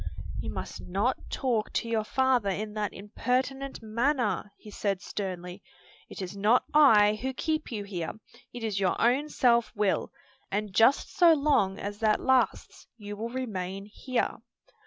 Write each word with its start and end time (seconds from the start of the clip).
"You 0.41 0.49
must 0.49 0.81
not 0.81 1.29
talk 1.29 1.71
to 1.73 1.87
your 1.87 2.03
father 2.03 2.49
in 2.49 2.73
that 2.73 2.91
impertinent 2.91 3.83
manner," 3.83 4.51
he 4.57 4.71
said 4.71 4.99
sternly. 4.99 5.61
"It 6.09 6.23
is 6.23 6.35
not 6.35 6.63
I 6.73 7.19
who 7.21 7.33
keep 7.35 7.71
you 7.71 7.83
here, 7.83 8.13
it 8.51 8.63
is 8.63 8.79
your 8.79 8.99
own 8.99 9.29
self 9.29 9.71
will; 9.75 10.11
and 10.49 10.73
just 10.73 11.15
so 11.15 11.33
long 11.35 11.77
as 11.77 11.99
that 11.99 12.19
lasts 12.19 12.87
you 12.97 13.15
will 13.15 13.29
remain 13.29 13.85
here." 13.85 14.37